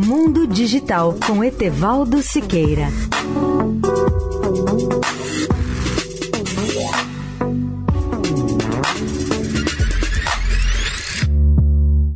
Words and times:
Mundo 0.00 0.46
Digital 0.46 1.18
com 1.26 1.42
Etevaldo 1.42 2.22
Siqueira. 2.22 2.86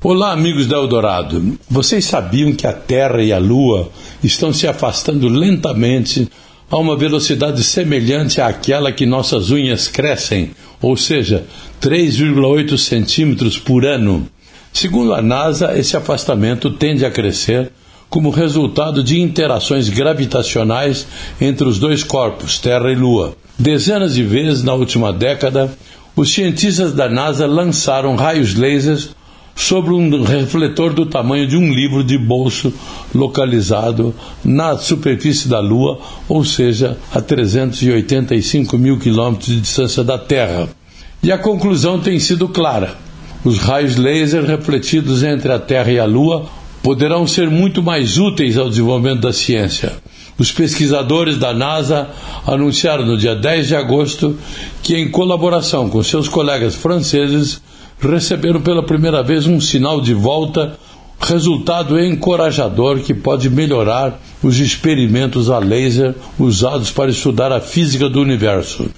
Olá, 0.00 0.30
amigos 0.30 0.68
da 0.68 0.76
Eldorado. 0.76 1.58
Vocês 1.68 2.04
sabiam 2.04 2.53
que 2.53 2.68
a 2.68 2.73
Terra 2.73 3.21
e 3.21 3.32
a 3.32 3.39
Lua 3.39 3.91
estão 4.23 4.53
se 4.53 4.69
afastando 4.69 5.27
lentamente 5.27 6.29
a 6.71 6.77
uma 6.77 6.96
velocidade 6.96 7.64
semelhante 7.64 8.41
àquela 8.41 8.93
que 8.93 9.05
nossas 9.05 9.51
unhas 9.51 9.89
crescem, 9.89 10.53
ou 10.80 10.96
seja, 10.96 11.46
3,8 11.80 12.79
centímetros 12.79 13.59
por 13.59 13.85
ano? 13.85 14.29
Segundo 14.73 15.12
a 15.14 15.20
NASA, 15.20 15.77
esse 15.79 15.96
afastamento 15.96 16.70
tende 16.70 17.04
a 17.04 17.11
crescer 17.11 17.71
como 18.09 18.31
resultado 18.31 19.03
de 19.03 19.21
interações 19.21 19.89
gravitacionais 19.89 21.07
entre 21.40 21.67
os 21.67 21.79
dois 21.79 22.03
corpos, 22.03 22.58
Terra 22.58 22.90
e 22.90 22.95
Lua. 22.95 23.36
Dezenas 23.58 24.14
de 24.14 24.22
vezes 24.22 24.62
na 24.62 24.75
última 24.75 25.12
década, 25.12 25.72
os 26.17 26.32
cientistas 26.32 26.93
da 26.93 27.08
NASA 27.08 27.46
lançaram 27.46 28.17
raios 28.17 28.54
lasers 28.54 29.11
sobre 29.54 29.93
um 29.93 30.22
refletor 30.22 30.93
do 30.93 31.07
tamanho 31.07 31.46
de 31.46 31.57
um 31.57 31.73
livro 31.73 32.03
de 32.03 32.19
bolso 32.19 32.73
localizado 33.14 34.14
na 34.45 34.77
superfície 34.77 35.48
da 35.48 35.61
Lua, 35.61 35.98
ou 36.28 36.45
seja, 36.45 36.98
a 37.14 37.20
385 37.20 38.77
mil 38.78 38.98
quilômetros 38.98 39.48
de 39.48 39.61
distância 39.61 40.03
da 40.03 40.19
Terra. 40.19 40.69
E 41.23 41.31
a 41.31 41.39
conclusão 41.39 42.00
tem 42.00 42.19
sido 42.19 42.48
clara. 42.48 42.97
Os 43.45 43.59
raios 43.59 43.97
laser 43.97 44.45
refletidos 44.45 45.25
entre 45.25 45.51
a 45.53 45.59
Terra 45.59 45.91
e 45.91 45.98
a 45.98 46.05
Lua 46.05 46.47
poderão 46.83 47.27
ser 47.27 47.51
muito 47.51 47.83
mais 47.83 48.17
úteis 48.19 48.56
ao 48.56 48.69
desenvolvimento 48.69 49.20
da 49.20 49.33
ciência. 49.33 49.92
Os 50.39 50.51
pesquisadores 50.51 51.37
da 51.37 51.53
NASA 51.53 52.09
anunciaram 52.47 53.05
no 53.05 53.19
dia 53.19 53.34
10 53.34 53.69
de 53.69 53.77
agosto 53.77 54.37
que, 54.83 54.97
em 54.97 55.11
colaboração 55.11 55.89
com 55.89 56.03
seus 56.03 56.29
colegas 56.29 56.75
franceses, 56.75 57.61
receberam 58.01 58.61
pela 58.61 58.83
primeira 58.83 59.23
vez 59.23 59.47
um 59.47 59.61
sinal 59.61 60.01
de 60.01 60.15
volta, 60.15 60.79
resultado 61.21 62.01
encorajador 62.01 63.01
que 63.01 63.15
pode 63.15 63.51
melhorar 63.51 64.21
os 64.43 64.59
experimentos 64.59 65.51
a 65.51 65.59
laser 65.59 66.15
usados 66.39 66.91
para 66.91 67.11
estudar 67.11 67.53
a 67.53 67.61
física 67.61 68.09
do 68.09 68.21
universo. 68.21 68.89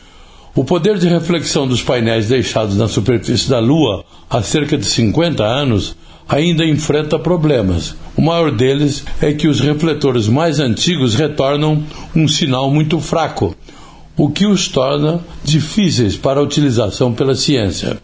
O 0.56 0.62
poder 0.62 0.98
de 0.98 1.08
reflexão 1.08 1.66
dos 1.66 1.82
painéis 1.82 2.28
deixados 2.28 2.76
na 2.76 2.86
superfície 2.86 3.50
da 3.50 3.58
Lua 3.58 4.04
há 4.30 4.40
cerca 4.40 4.78
de 4.78 4.86
50 4.86 5.42
anos 5.42 5.96
ainda 6.28 6.64
enfrenta 6.64 7.18
problemas. 7.18 7.96
O 8.16 8.22
maior 8.22 8.52
deles 8.52 9.04
é 9.20 9.32
que 9.32 9.48
os 9.48 9.58
refletores 9.58 10.28
mais 10.28 10.60
antigos 10.60 11.16
retornam 11.16 11.82
um 12.14 12.28
sinal 12.28 12.70
muito 12.70 13.00
fraco, 13.00 13.54
o 14.16 14.30
que 14.30 14.46
os 14.46 14.68
torna 14.68 15.20
difíceis 15.42 16.16
para 16.16 16.38
a 16.38 16.42
utilização 16.42 17.12
pela 17.12 17.34
ciência. 17.34 17.98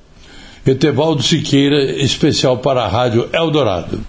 Etevaldo 0.67 1.23
Siqueira, 1.23 1.81
especial 2.03 2.59
para 2.59 2.83
a 2.83 2.89
Rádio 2.89 3.29
Eldorado. 3.33 4.01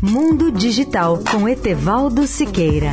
Mundo 0.00 0.52
Digital 0.52 1.18
com 1.30 1.48
Etevaldo 1.48 2.26
Siqueira. 2.28 2.92